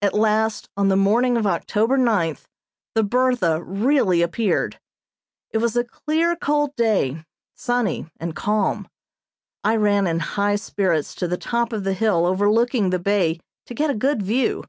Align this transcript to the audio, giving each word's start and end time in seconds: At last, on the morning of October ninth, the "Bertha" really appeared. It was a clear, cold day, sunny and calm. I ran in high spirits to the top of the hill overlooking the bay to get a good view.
At 0.00 0.14
last, 0.14 0.70
on 0.78 0.88
the 0.88 0.96
morning 0.96 1.36
of 1.36 1.46
October 1.46 1.98
ninth, 1.98 2.48
the 2.94 3.02
"Bertha" 3.02 3.62
really 3.62 4.22
appeared. 4.22 4.80
It 5.50 5.58
was 5.58 5.76
a 5.76 5.84
clear, 5.84 6.36
cold 6.36 6.74
day, 6.74 7.22
sunny 7.54 8.08
and 8.18 8.34
calm. 8.34 8.88
I 9.62 9.76
ran 9.76 10.06
in 10.06 10.20
high 10.20 10.56
spirits 10.56 11.14
to 11.16 11.28
the 11.28 11.36
top 11.36 11.74
of 11.74 11.84
the 11.84 11.92
hill 11.92 12.24
overlooking 12.24 12.88
the 12.88 12.98
bay 12.98 13.40
to 13.66 13.74
get 13.74 13.90
a 13.90 13.94
good 13.94 14.22
view. 14.22 14.64